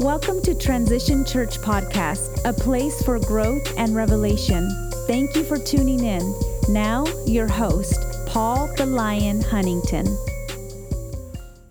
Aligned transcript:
Welcome 0.00 0.42
to 0.42 0.54
Transition 0.54 1.24
Church 1.24 1.56
Podcast, 1.56 2.44
a 2.44 2.52
place 2.52 3.02
for 3.02 3.18
growth 3.18 3.66
and 3.78 3.96
revelation. 3.96 4.68
Thank 5.06 5.34
you 5.34 5.42
for 5.42 5.56
tuning 5.56 6.04
in. 6.04 6.38
Now, 6.68 7.06
your 7.24 7.48
host, 7.48 7.98
Paul 8.26 8.70
the 8.76 8.84
Lion 8.84 9.40
Huntington. 9.40 10.04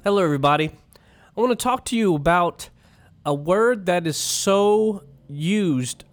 Hello, 0.04 0.24
everybody. 0.24 0.72
I 1.38 1.40
want 1.40 1.52
to 1.52 1.64
talk 1.64 1.86
to 1.86 1.96
you 1.96 2.16
about 2.16 2.70
a 3.28 3.34
word 3.34 3.86
that 3.86 4.08
is 4.08 4.18
so 4.18 5.04
used 5.30 6.04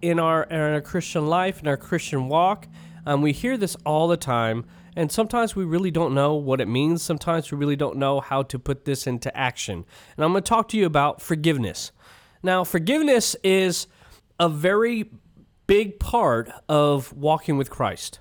in 0.00 0.18
our, 0.18 0.44
in 0.44 0.58
our 0.58 0.80
Christian 0.80 1.26
life, 1.26 1.60
in 1.60 1.68
our 1.68 1.76
Christian 1.76 2.28
walk. 2.28 2.66
Um, 3.04 3.20
we 3.20 3.32
hear 3.32 3.58
this 3.58 3.76
all 3.84 4.08
the 4.08 4.16
time, 4.16 4.64
and 4.98 5.12
sometimes 5.12 5.54
we 5.54 5.64
really 5.64 5.92
don't 5.92 6.12
know 6.12 6.34
what 6.34 6.60
it 6.60 6.66
means. 6.66 7.04
Sometimes 7.04 7.52
we 7.52 7.56
really 7.56 7.76
don't 7.76 7.98
know 7.98 8.18
how 8.18 8.42
to 8.42 8.58
put 8.58 8.84
this 8.84 9.06
into 9.06 9.34
action. 9.36 9.84
And 10.16 10.24
I'm 10.24 10.32
going 10.32 10.42
to 10.42 10.48
talk 10.48 10.66
to 10.70 10.76
you 10.76 10.86
about 10.86 11.22
forgiveness. 11.22 11.92
Now, 12.42 12.64
forgiveness 12.64 13.36
is 13.44 13.86
a 14.40 14.48
very 14.48 15.08
big 15.68 16.00
part 16.00 16.50
of 16.68 17.12
walking 17.12 17.56
with 17.56 17.70
Christ. 17.70 18.18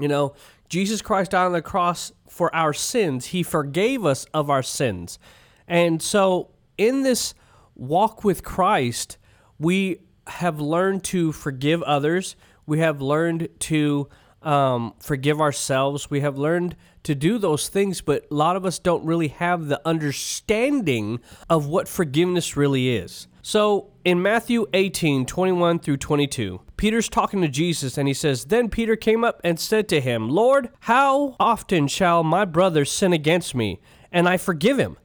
You 0.00 0.08
know, 0.08 0.34
Jesus 0.68 1.00
Christ 1.00 1.30
died 1.30 1.46
on 1.46 1.52
the 1.52 1.62
cross 1.62 2.10
for 2.28 2.52
our 2.52 2.72
sins, 2.72 3.26
He 3.26 3.44
forgave 3.44 4.04
us 4.04 4.26
of 4.34 4.50
our 4.50 4.64
sins. 4.64 5.20
And 5.68 6.02
so, 6.02 6.50
in 6.76 7.04
this 7.04 7.34
walk 7.76 8.24
with 8.24 8.42
Christ, 8.42 9.16
we 9.60 10.00
have 10.26 10.60
learned 10.60 11.04
to 11.04 11.30
forgive 11.30 11.84
others, 11.84 12.34
we 12.66 12.80
have 12.80 13.00
learned 13.00 13.48
to 13.60 14.08
um, 14.46 14.94
forgive 15.00 15.40
ourselves. 15.40 16.08
We 16.08 16.20
have 16.20 16.38
learned 16.38 16.76
to 17.02 17.14
do 17.14 17.36
those 17.36 17.68
things, 17.68 18.00
but 18.00 18.26
a 18.30 18.34
lot 18.34 18.56
of 18.56 18.64
us 18.64 18.78
don't 18.78 19.04
really 19.04 19.28
have 19.28 19.66
the 19.66 19.80
understanding 19.86 21.20
of 21.50 21.66
what 21.66 21.88
forgiveness 21.88 22.56
really 22.56 22.96
is. 22.96 23.26
So 23.42 23.90
in 24.04 24.22
Matthew 24.22 24.66
18, 24.72 25.26
21 25.26 25.80
through 25.80 25.96
22, 25.98 26.60
Peter's 26.76 27.08
talking 27.08 27.42
to 27.42 27.48
Jesus 27.48 27.98
and 27.98 28.06
he 28.06 28.14
says, 28.14 28.46
Then 28.46 28.68
Peter 28.68 28.94
came 28.94 29.24
up 29.24 29.40
and 29.42 29.58
said 29.58 29.88
to 29.88 30.00
him, 30.00 30.28
Lord, 30.30 30.70
how 30.80 31.36
often 31.40 31.88
shall 31.88 32.22
my 32.22 32.44
brother 32.44 32.84
sin 32.84 33.12
against 33.12 33.54
me, 33.54 33.80
and 34.12 34.28
I 34.28 34.36
forgive 34.36 34.78
him? 34.78 34.96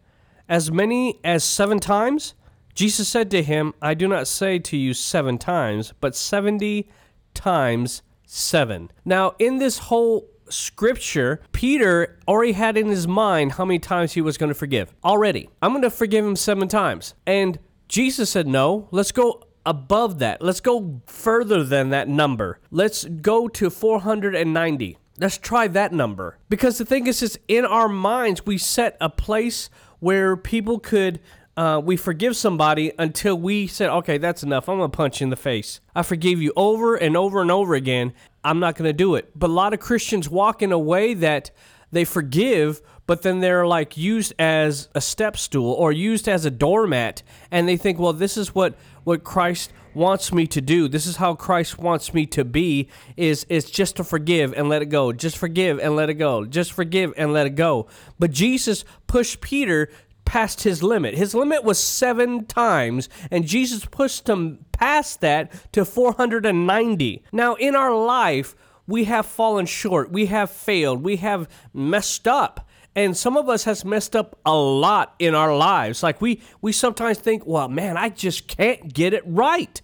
As 0.47 0.71
many 0.71 1.19
as 1.23 1.43
seven 1.43 1.79
times? 1.79 2.35
Jesus 2.75 3.07
said 3.07 3.31
to 3.31 3.43
him, 3.43 3.73
I 3.81 3.95
do 3.95 4.07
not 4.07 4.27
say 4.27 4.59
to 4.59 4.77
you 4.77 4.93
seven 4.93 5.37
times, 5.37 5.93
but 5.99 6.15
seventy 6.15 6.89
times 7.33 8.01
7. 8.33 8.89
Now, 9.03 9.35
in 9.39 9.57
this 9.57 9.77
whole 9.77 10.29
scripture, 10.49 11.41
Peter 11.51 12.17
already 12.29 12.53
had 12.53 12.77
in 12.77 12.87
his 12.87 13.05
mind 13.05 13.53
how 13.53 13.65
many 13.65 13.77
times 13.77 14.13
he 14.13 14.21
was 14.21 14.37
going 14.37 14.47
to 14.47 14.55
forgive. 14.55 14.93
Already. 15.03 15.49
I'm 15.61 15.71
going 15.71 15.81
to 15.81 15.89
forgive 15.89 16.23
him 16.23 16.37
7 16.37 16.69
times. 16.69 17.13
And 17.27 17.59
Jesus 17.89 18.29
said, 18.29 18.47
"No, 18.47 18.87
let's 18.91 19.11
go 19.11 19.43
above 19.65 20.19
that. 20.19 20.41
Let's 20.41 20.61
go 20.61 21.01
further 21.07 21.65
than 21.65 21.89
that 21.89 22.07
number. 22.07 22.59
Let's 22.71 23.03
go 23.03 23.49
to 23.49 23.69
490." 23.69 24.97
Let's 25.19 25.37
try 25.37 25.67
that 25.67 25.91
number. 25.91 26.37
Because 26.47 26.77
the 26.77 26.85
thing 26.85 27.07
is, 27.07 27.21
is 27.21 27.37
in 27.49 27.65
our 27.65 27.89
minds, 27.89 28.45
we 28.45 28.57
set 28.57 28.95
a 29.01 29.09
place 29.09 29.69
where 29.99 30.37
people 30.37 30.79
could 30.79 31.19
uh, 31.61 31.79
we 31.79 31.95
forgive 31.95 32.35
somebody 32.35 32.91
until 32.97 33.37
we 33.37 33.67
said, 33.67 33.87
okay, 33.87 34.17
that's 34.17 34.41
enough. 34.41 34.67
I'm 34.67 34.79
going 34.79 34.89
to 34.89 34.97
punch 34.97 35.21
you 35.21 35.25
in 35.25 35.29
the 35.29 35.35
face. 35.35 35.79
I 35.93 36.01
forgive 36.01 36.41
you 36.41 36.51
over 36.55 36.95
and 36.95 37.15
over 37.15 37.39
and 37.39 37.51
over 37.51 37.75
again. 37.75 38.13
I'm 38.43 38.59
not 38.59 38.75
going 38.75 38.89
to 38.89 38.93
do 38.93 39.13
it. 39.13 39.29
But 39.35 39.51
a 39.51 39.53
lot 39.53 39.71
of 39.71 39.79
Christians 39.79 40.27
walk 40.27 40.63
in 40.63 40.71
a 40.71 40.79
way 40.79 41.13
that 41.13 41.51
they 41.91 42.03
forgive, 42.03 42.81
but 43.05 43.21
then 43.21 43.41
they're 43.41 43.67
like 43.67 43.95
used 43.95 44.33
as 44.39 44.89
a 44.95 45.01
step 45.01 45.37
stool 45.37 45.71
or 45.73 45.91
used 45.91 46.27
as 46.27 46.45
a 46.45 46.49
doormat. 46.49 47.21
And 47.51 47.69
they 47.69 47.77
think, 47.77 47.99
well, 47.99 48.13
this 48.13 48.37
is 48.37 48.55
what, 48.55 48.73
what 49.03 49.23
Christ 49.23 49.71
wants 49.93 50.33
me 50.33 50.47
to 50.47 50.61
do. 50.61 50.87
This 50.87 51.05
is 51.05 51.17
how 51.17 51.35
Christ 51.35 51.77
wants 51.77 52.11
me 52.11 52.25
to 52.27 52.43
be 52.43 52.87
is 53.17 53.45
is 53.49 53.69
just 53.69 53.97
to 53.97 54.03
forgive 54.03 54.53
and 54.53 54.67
let 54.67 54.81
it 54.81 54.87
go. 54.87 55.11
Just 55.11 55.37
forgive 55.37 55.79
and 55.79 55.95
let 55.95 56.09
it 56.09 56.15
go. 56.15 56.45
Just 56.45 56.71
forgive 56.71 57.13
and 57.17 57.33
let 57.33 57.45
it 57.45 57.55
go. 57.55 57.87
But 58.17 58.31
Jesus 58.31 58.83
pushed 59.05 59.41
Peter 59.41 59.89
past 60.31 60.63
his 60.63 60.81
limit. 60.81 61.13
His 61.13 61.35
limit 61.35 61.61
was 61.65 61.77
seven 61.77 62.45
times, 62.45 63.09
and 63.29 63.45
Jesus 63.45 63.83
pushed 63.83 64.29
him 64.29 64.63
past 64.71 65.19
that 65.19 65.51
to 65.73 65.83
490. 65.83 67.25
Now, 67.33 67.55
in 67.55 67.75
our 67.75 67.93
life, 67.93 68.55
we 68.87 69.03
have 69.03 69.25
fallen 69.25 69.65
short, 69.65 70.09
we 70.09 70.27
have 70.27 70.49
failed, 70.49 71.03
we 71.03 71.17
have 71.17 71.49
messed 71.73 72.29
up. 72.29 72.65
And 72.95 73.17
some 73.17 73.35
of 73.35 73.49
us 73.49 73.65
has 73.65 73.83
messed 73.83 74.15
up 74.15 74.39
a 74.45 74.55
lot 74.55 75.15
in 75.19 75.35
our 75.35 75.53
lives. 75.53 76.01
Like 76.01 76.21
we 76.21 76.41
we 76.61 76.71
sometimes 76.71 77.17
think, 77.17 77.45
well, 77.45 77.67
man, 77.67 77.97
I 77.97 78.07
just 78.07 78.47
can't 78.47 78.93
get 78.93 79.13
it 79.13 79.23
right. 79.25 79.81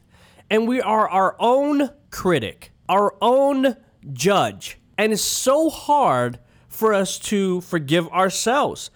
And 0.50 0.66
we 0.66 0.80
are 0.80 1.10
our 1.10 1.36
own 1.40 1.90
critic, 2.10 2.72
our 2.88 3.16
own 3.22 3.76
judge. 4.14 4.78
And 4.98 5.12
it's 5.12 5.22
so 5.22 5.70
hard 5.70 6.40
for 6.70 6.94
us 6.94 7.20
to 7.20 7.60
forgive 7.60 8.08
ourselves 8.10 8.92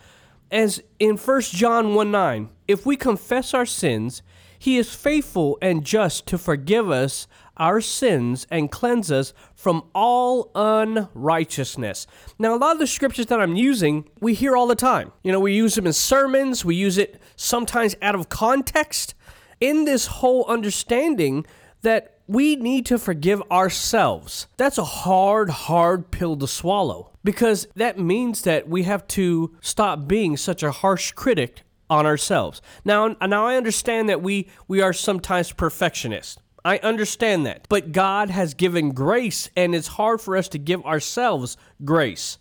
as 0.51 0.83
in 0.99 1.17
1 1.17 1.41
John 1.41 1.95
1 1.95 2.11
9, 2.11 2.49
if 2.67 2.85
we 2.85 2.95
confess 2.95 3.53
our 3.53 3.65
sins, 3.65 4.21
he 4.59 4.77
is 4.77 4.93
faithful 4.93 5.57
and 5.61 5.83
just 5.83 6.27
to 6.27 6.37
forgive 6.37 6.91
us 6.91 7.27
our 7.57 7.81
sins 7.81 8.45
and 8.51 8.71
cleanse 8.71 9.11
us 9.11 9.33
from 9.55 9.83
all 9.95 10.51
unrighteousness. 10.55 12.05
Now, 12.37 12.55
a 12.55 12.57
lot 12.57 12.73
of 12.73 12.79
the 12.79 12.87
scriptures 12.87 13.27
that 13.27 13.41
I'm 13.41 13.55
using, 13.55 14.09
we 14.19 14.33
hear 14.33 14.55
all 14.55 14.67
the 14.67 14.75
time. 14.75 15.11
You 15.23 15.31
know, 15.31 15.39
we 15.39 15.53
use 15.53 15.75
them 15.75 15.87
in 15.87 15.93
sermons, 15.93 16.65
we 16.65 16.75
use 16.75 16.97
it 16.97 17.21
sometimes 17.35 17.95
out 18.01 18.15
of 18.15 18.29
context. 18.29 19.15
In 19.59 19.85
this 19.85 20.07
whole 20.07 20.45
understanding 20.45 21.45
that 21.81 22.10
we 22.31 22.55
need 22.55 22.85
to 22.85 22.97
forgive 22.97 23.43
ourselves. 23.51 24.47
That's 24.55 24.77
a 24.77 24.85
hard, 24.85 25.49
hard 25.49 26.11
pill 26.11 26.37
to 26.37 26.47
swallow 26.47 27.11
because 27.25 27.67
that 27.75 27.99
means 27.99 28.43
that 28.43 28.69
we 28.69 28.83
have 28.83 29.05
to 29.09 29.53
stop 29.59 30.07
being 30.07 30.37
such 30.37 30.63
a 30.63 30.71
harsh 30.71 31.11
critic 31.11 31.63
on 31.89 32.05
ourselves. 32.05 32.61
Now, 32.85 33.17
now 33.19 33.45
I 33.47 33.57
understand 33.57 34.07
that 34.07 34.21
we 34.21 34.47
we 34.69 34.81
are 34.81 34.93
sometimes 34.93 35.51
perfectionists. 35.51 36.37
I 36.63 36.77
understand 36.77 37.45
that. 37.47 37.67
But 37.67 37.91
God 37.91 38.29
has 38.29 38.53
given 38.53 38.91
grace 38.91 39.49
and 39.57 39.75
it's 39.75 39.87
hard 39.87 40.21
for 40.21 40.37
us 40.37 40.47
to 40.49 40.57
give 40.57 40.85
ourselves 40.85 41.57
grace. 41.83 42.37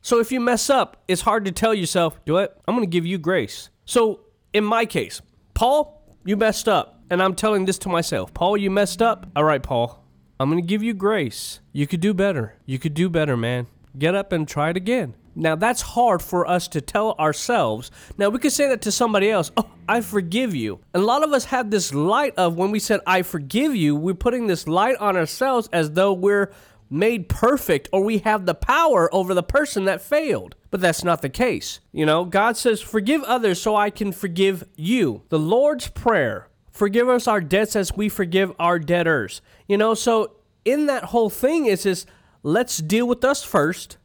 So 0.00 0.20
if 0.20 0.32
you 0.32 0.40
mess 0.40 0.70
up, 0.70 1.02
it's 1.06 1.22
hard 1.22 1.44
to 1.44 1.52
tell 1.52 1.74
yourself, 1.74 2.18
"Do 2.24 2.38
it. 2.38 2.56
I'm 2.66 2.76
going 2.76 2.88
to 2.88 2.90
give 2.90 3.04
you 3.04 3.18
grace." 3.18 3.68
So, 3.84 4.20
in 4.54 4.64
my 4.64 4.86
case, 4.86 5.20
Paul, 5.52 6.02
you 6.24 6.38
messed 6.38 6.66
up 6.66 7.03
and 7.14 7.22
I'm 7.22 7.36
telling 7.36 7.64
this 7.64 7.78
to 7.78 7.88
myself 7.88 8.34
Paul, 8.34 8.56
you 8.56 8.70
messed 8.70 9.00
up. 9.00 9.26
All 9.36 9.44
right, 9.44 9.62
Paul, 9.62 10.04
I'm 10.40 10.50
going 10.50 10.60
to 10.60 10.66
give 10.66 10.82
you 10.82 10.92
grace. 10.92 11.60
You 11.72 11.86
could 11.86 12.00
do 12.00 12.12
better. 12.12 12.56
You 12.66 12.80
could 12.80 12.92
do 12.92 13.08
better, 13.08 13.36
man. 13.36 13.68
Get 13.96 14.16
up 14.16 14.32
and 14.32 14.48
try 14.48 14.70
it 14.70 14.76
again. 14.76 15.14
Now, 15.36 15.54
that's 15.54 15.80
hard 15.80 16.22
for 16.22 16.44
us 16.44 16.66
to 16.68 16.80
tell 16.80 17.12
ourselves. 17.12 17.92
Now, 18.18 18.30
we 18.30 18.40
could 18.40 18.52
say 18.52 18.68
that 18.68 18.82
to 18.82 18.92
somebody 18.92 19.30
else. 19.30 19.52
Oh, 19.56 19.70
I 19.88 20.00
forgive 20.00 20.56
you. 20.56 20.80
And 20.92 21.04
a 21.04 21.06
lot 21.06 21.22
of 21.22 21.32
us 21.32 21.44
have 21.46 21.70
this 21.70 21.94
light 21.94 22.34
of 22.36 22.56
when 22.56 22.72
we 22.72 22.80
said, 22.80 23.00
I 23.06 23.22
forgive 23.22 23.76
you, 23.76 23.94
we're 23.94 24.14
putting 24.14 24.48
this 24.48 24.66
light 24.66 24.96
on 24.96 25.16
ourselves 25.16 25.68
as 25.72 25.92
though 25.92 26.12
we're 26.12 26.52
made 26.90 27.28
perfect 27.28 27.88
or 27.92 28.02
we 28.02 28.18
have 28.18 28.44
the 28.44 28.54
power 28.54 29.12
over 29.14 29.34
the 29.34 29.42
person 29.42 29.84
that 29.84 30.02
failed. 30.02 30.56
But 30.70 30.80
that's 30.80 31.04
not 31.04 31.22
the 31.22 31.28
case. 31.28 31.78
You 31.92 32.06
know, 32.06 32.24
God 32.24 32.56
says, 32.56 32.80
Forgive 32.80 33.22
others 33.22 33.62
so 33.62 33.76
I 33.76 33.90
can 33.90 34.10
forgive 34.10 34.64
you. 34.74 35.22
The 35.28 35.38
Lord's 35.38 35.88
Prayer 35.88 36.48
forgive 36.74 37.08
us 37.08 37.26
our 37.26 37.40
debts 37.40 37.76
as 37.76 37.96
we 37.96 38.08
forgive 38.08 38.52
our 38.58 38.78
debtors. 38.78 39.40
You 39.66 39.78
know, 39.78 39.94
so 39.94 40.32
in 40.64 40.86
that 40.86 41.04
whole 41.04 41.30
thing 41.30 41.66
is 41.66 41.84
this 41.84 42.04
let's 42.42 42.78
deal 42.78 43.06
with 43.06 43.24
us 43.24 43.42
first 43.42 43.96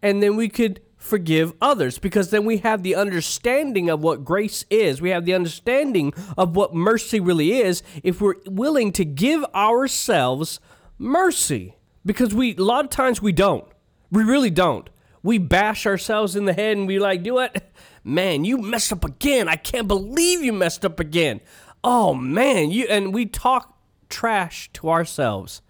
and 0.00 0.22
then 0.22 0.36
we 0.36 0.48
could 0.48 0.80
forgive 0.96 1.52
others 1.60 1.98
because 1.98 2.30
then 2.30 2.44
we 2.44 2.58
have 2.58 2.82
the 2.82 2.94
understanding 2.94 3.88
of 3.88 4.02
what 4.02 4.24
grace 4.24 4.64
is. 4.70 5.00
We 5.00 5.10
have 5.10 5.24
the 5.24 5.34
understanding 5.34 6.12
of 6.36 6.56
what 6.56 6.74
mercy 6.74 7.20
really 7.20 7.58
is 7.58 7.82
if 8.02 8.20
we're 8.20 8.36
willing 8.46 8.92
to 8.92 9.04
give 9.04 9.44
ourselves 9.54 10.60
mercy. 10.98 11.76
Because 12.04 12.34
we 12.34 12.56
a 12.56 12.62
lot 12.62 12.84
of 12.84 12.90
times 12.90 13.20
we 13.20 13.32
don't. 13.32 13.66
We 14.10 14.22
really 14.22 14.50
don't. 14.50 14.88
We 15.22 15.38
bash 15.38 15.86
ourselves 15.86 16.36
in 16.36 16.44
the 16.44 16.52
head 16.52 16.76
and 16.76 16.86
we 16.86 17.00
like, 17.00 17.24
do 17.24 17.34
what? 17.34 17.64
Man, 18.04 18.44
you 18.44 18.58
messed 18.58 18.92
up 18.92 19.04
again. 19.04 19.48
I 19.48 19.56
can't 19.56 19.88
believe 19.88 20.42
you 20.42 20.52
messed 20.52 20.84
up 20.84 21.00
again 21.00 21.40
oh 21.84 22.14
man, 22.14 22.70
you 22.70 22.86
and 22.88 23.12
we 23.14 23.26
talk 23.26 23.78
trash 24.08 24.70
to 24.74 24.90
ourselves. 24.90 25.62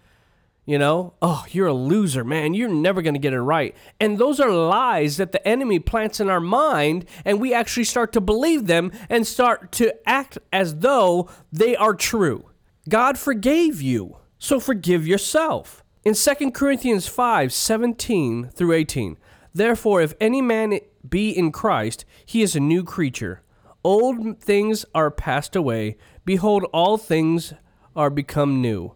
You 0.65 0.77
know, 0.77 1.13
oh, 1.21 1.45
you're 1.49 1.67
a 1.67 1.73
loser, 1.73 2.25
man. 2.25 2.53
You're 2.53 2.67
never 2.67 3.01
going 3.01 3.13
to 3.13 3.21
get 3.21 3.31
it 3.31 3.39
right. 3.39 3.73
And 4.01 4.17
those 4.17 4.37
are 4.41 4.51
lies 4.51 5.15
that 5.15 5.31
the 5.31 5.47
enemy 5.47 5.79
plants 5.79 6.19
in 6.19 6.29
our 6.29 6.41
mind, 6.41 7.05
and 7.23 7.39
we 7.39 7.53
actually 7.53 7.85
start 7.85 8.11
to 8.13 8.21
believe 8.21 8.67
them 8.67 8.91
and 9.09 9.25
start 9.25 9.71
to 9.73 9.95
act 10.05 10.37
as 10.51 10.79
though 10.79 11.29
they 11.53 11.73
are 11.77 11.93
true. 11.93 12.49
God 12.89 13.17
forgave 13.17 13.81
you, 13.81 14.17
so 14.39 14.59
forgive 14.59 15.07
yourself. 15.07 15.85
In 16.03 16.13
2 16.13 16.51
Corinthians 16.51 17.07
5 17.07 17.53
17 17.53 18.49
through 18.49 18.73
18, 18.73 19.17
therefore, 19.53 20.01
if 20.01 20.15
any 20.19 20.41
man 20.41 20.79
be 21.07 21.29
in 21.29 21.53
Christ, 21.53 22.03
he 22.25 22.41
is 22.41 22.57
a 22.57 22.59
new 22.59 22.83
creature. 22.83 23.41
Old 23.87 24.37
things 24.41 24.85
are 24.93 25.09
passed 25.09 25.55
away. 25.55 25.95
Behold, 26.25 26.65
all 26.73 26.97
things 26.97 27.53
are 27.95 28.09
become 28.09 28.61
new. 28.61 28.93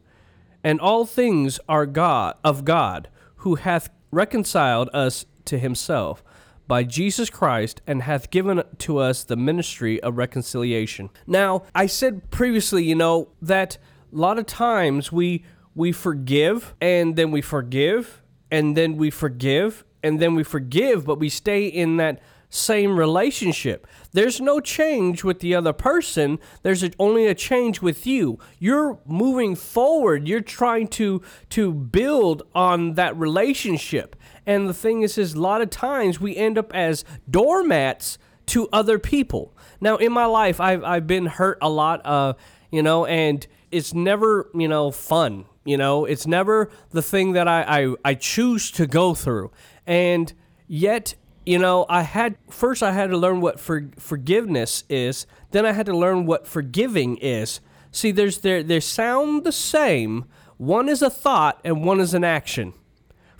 And 0.65 0.81
all 0.81 1.05
things 1.05 1.61
are 1.69 1.85
God 1.85 2.35
of 2.43 2.65
God, 2.65 3.07
who 3.37 3.55
hath 3.55 3.89
reconciled 4.11 4.89
us 4.93 5.25
to 5.45 5.57
himself 5.57 6.25
by 6.67 6.83
Jesus 6.83 7.29
Christ 7.29 7.81
and 7.87 8.01
hath 8.01 8.31
given 8.31 8.63
to 8.79 8.97
us 8.97 9.23
the 9.23 9.37
ministry 9.37 10.03
of 10.03 10.17
reconciliation. 10.17 11.09
Now, 11.25 11.63
I 11.73 11.85
said 11.85 12.29
previously, 12.29 12.83
you 12.83 12.95
know, 12.95 13.29
that 13.41 13.77
a 14.13 14.17
lot 14.17 14.37
of 14.37 14.45
times 14.45 15.09
we 15.09 15.45
we 15.73 15.93
forgive 15.93 16.75
and 16.81 17.15
then 17.15 17.31
we 17.31 17.41
forgive 17.41 18.21
and 18.51 18.75
then 18.75 18.97
we 18.97 19.09
forgive 19.09 19.85
and 20.03 20.19
then 20.19 20.35
we 20.35 20.43
forgive, 20.43 21.05
but 21.05 21.17
we 21.17 21.29
stay 21.29 21.65
in 21.65 21.95
that 21.95 22.21
same 22.51 22.99
relationship. 22.99 23.87
There's 24.11 24.41
no 24.41 24.59
change 24.59 25.23
with 25.23 25.39
the 25.39 25.55
other 25.55 25.71
person. 25.71 26.37
There's 26.63 26.83
only 26.99 27.25
a 27.25 27.33
change 27.33 27.81
with 27.81 28.05
you. 28.05 28.39
You're 28.59 28.99
moving 29.05 29.55
forward. 29.55 30.27
You're 30.27 30.41
trying 30.41 30.89
to 30.89 31.21
to 31.51 31.73
build 31.73 32.43
on 32.53 32.95
that 32.95 33.15
relationship. 33.15 34.17
And 34.45 34.67
the 34.67 34.73
thing 34.73 35.01
is, 35.01 35.17
is 35.17 35.33
a 35.33 35.39
lot 35.39 35.61
of 35.61 35.69
times 35.69 36.19
we 36.19 36.35
end 36.35 36.57
up 36.57 36.75
as 36.75 37.05
doormats 37.29 38.17
to 38.47 38.67
other 38.73 38.99
people. 38.99 39.55
Now, 39.79 39.95
in 39.95 40.11
my 40.11 40.25
life, 40.25 40.59
I've 40.59 40.83
I've 40.83 41.07
been 41.07 41.27
hurt 41.27 41.57
a 41.61 41.69
lot. 41.69 42.05
Uh, 42.05 42.33
you 42.69 42.83
know, 42.83 43.05
and 43.05 43.47
it's 43.71 43.93
never 43.93 44.49
you 44.53 44.67
know 44.67 44.91
fun. 44.91 45.45
You 45.63 45.77
know, 45.77 46.03
it's 46.03 46.27
never 46.27 46.69
the 46.89 47.01
thing 47.01 47.31
that 47.31 47.47
I 47.47 47.61
I, 47.63 47.95
I 48.03 48.13
choose 48.15 48.71
to 48.71 48.87
go 48.87 49.15
through. 49.15 49.51
And 49.87 50.33
yet 50.67 51.15
you 51.45 51.57
know, 51.57 51.85
I 51.89 52.03
had 52.03 52.37
first 52.49 52.83
I 52.83 52.91
had 52.91 53.09
to 53.09 53.17
learn 53.17 53.41
what 53.41 53.59
for, 53.59 53.89
forgiveness 53.97 54.83
is, 54.89 55.25
then 55.51 55.65
I 55.65 55.71
had 55.71 55.85
to 55.87 55.97
learn 55.97 56.25
what 56.25 56.47
forgiving 56.47 57.17
is. 57.17 57.59
See, 57.91 58.11
there's 58.11 58.39
there 58.39 58.63
they 58.63 58.79
sound 58.79 59.43
the 59.43 59.51
same. 59.51 60.25
One 60.57 60.87
is 60.87 61.01
a 61.01 61.09
thought 61.09 61.59
and 61.63 61.83
one 61.83 61.99
is 61.99 62.13
an 62.13 62.23
action. 62.23 62.73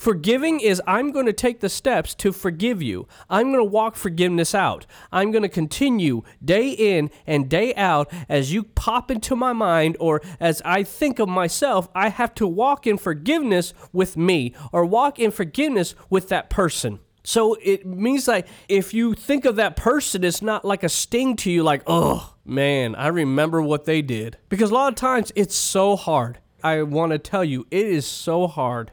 Forgiving 0.02 0.60
is 0.60 0.82
I'm 0.88 1.12
going 1.12 1.28
to 1.28 1.34
take 1.34 1.60
the 1.60 1.70
steps 1.70 2.16
to 2.16 2.32
forgive 2.32 2.82
you. 2.82 3.08
I'm 3.30 3.52
going 3.52 3.64
to 3.64 3.64
walk 3.64 3.96
forgiveness 3.96 4.56
out. 4.56 4.88
I'm 5.12 5.30
going 5.30 5.44
to 5.44 5.48
continue 5.48 6.24
day 6.44 6.72
in 6.72 7.12
and 7.28 7.48
day 7.48 7.76
out 7.76 8.12
as 8.28 8.52
you 8.52 8.64
pop 8.64 9.12
into 9.12 9.36
my 9.36 9.54
mind 9.54 9.98
or 10.00 10.20
as 10.40 10.60
I 10.66 10.82
think 10.82 11.20
of 11.20 11.30
myself, 11.30 11.88
I 11.94 12.10
have 12.10 12.34
to 12.36 12.48
walk 12.48 12.88
in 12.88 12.98
forgiveness 12.98 13.76
with 13.94 14.18
me 14.18 14.56
or 14.72 14.88
walk 14.88 15.20
in 15.20 15.30
forgiveness 15.30 15.94
with 16.10 16.30
that 16.30 16.50
person. 16.50 17.00
So 17.24 17.56
it 17.62 17.86
means 17.86 18.28
like 18.28 18.48
if 18.68 18.94
you 18.94 19.14
think 19.14 19.46
of 19.46 19.56
that 19.58 19.76
person, 19.76 20.24
it's 20.24 20.42
not 20.42 20.66
like 20.66 20.84
a 20.84 20.90
sting 20.90 21.36
to 21.38 21.52
you, 21.52 21.64
like, 21.64 21.84
oh 21.88 22.36
man, 22.44 22.96
I 22.96 23.08
remember 23.08 23.62
what 23.62 23.86
they 23.86 24.02
did. 24.02 24.38
Because 24.50 24.72
a 24.72 24.74
lot 24.74 24.92
of 24.92 24.96
times 24.96 25.32
it's 25.36 25.56
so 25.56 25.96
hard. 25.96 26.40
I 26.64 26.82
want 26.84 27.12
to 27.12 27.18
tell 27.18 27.44
you, 27.44 27.68
it 27.72 27.86
is 27.86 28.06
so 28.06 28.48
hard 28.48 28.92